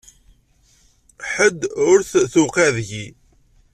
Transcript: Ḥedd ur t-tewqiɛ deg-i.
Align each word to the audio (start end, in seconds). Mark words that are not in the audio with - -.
Ḥedd 1.31 1.61
ur 1.89 1.99
t-tewqiɛ 2.09 2.69
deg-i. 2.75 3.05